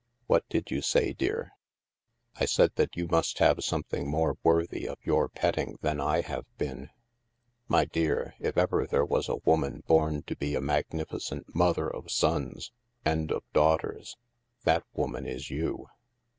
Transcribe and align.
What 0.25 0.49
did 0.49 0.71
you 0.71 0.81
say, 0.81 1.13
dear?"" 1.13 1.51
I 2.41 2.45
said 2.45 2.71
that 2.73 2.97
you 2.97 3.07
must 3.07 3.37
have 3.37 3.63
something 3.63 4.09
more 4.09 4.35
worthy 4.41 4.87
of 4.87 4.97
your 5.03 5.29
petting 5.29 5.77
than 5.83 6.01
I 6.01 6.21
have 6.21 6.47
been. 6.57 6.89
My 7.67 7.85
dear, 7.85 8.33
if 8.39 8.57
ever 8.57 8.87
there 8.87 9.05
was 9.05 9.29
a 9.29 9.35
woman 9.45 9.83
bom 9.85 10.23
to 10.23 10.35
be 10.35 10.55
a 10.55 10.59
magnificent 10.59 11.53
mother 11.53 11.87
of 11.87 12.09
sons— 12.09 12.71
and 13.05 13.31
of 13.31 13.43
daughters— 13.53 14.17
that 14.65 14.83
woman 14.95 15.27
is 15.27 15.51
you." 15.51 15.85